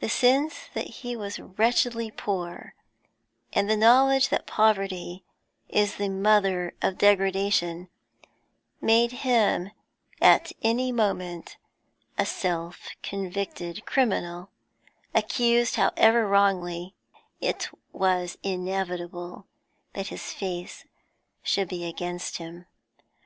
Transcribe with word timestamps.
The 0.00 0.10
sense 0.10 0.68
that 0.74 0.88
he 1.00 1.16
was 1.16 1.38
wretchedly 1.40 2.10
poor, 2.10 2.74
and 3.50 3.66
the 3.66 3.78
knowledge 3.78 4.28
that 4.28 4.46
poverty 4.46 5.24
is 5.70 5.96
the 5.96 6.10
mother 6.10 6.74
of 6.82 6.98
degradation, 6.98 7.88
made 8.82 9.12
him 9.24 9.70
at 10.20 10.52
any 10.60 10.92
moment 10.92 11.56
a 12.18 12.26
self 12.26 12.88
convicted 13.02 13.86
criminal; 13.86 14.50
accused, 15.14 15.76
however 15.76 16.28
wrongly, 16.28 16.94
it 17.40 17.70
was 17.90 18.36
inevitable 18.42 19.46
that 19.94 20.08
his 20.08 20.30
face 20.30 20.84
should 21.42 21.70
be 21.70 21.86
against 21.88 22.36
him. 22.36 22.66